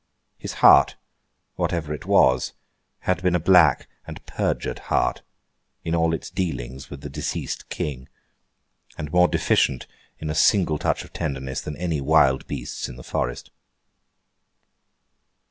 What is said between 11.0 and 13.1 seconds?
of tenderness than any wild beast's in the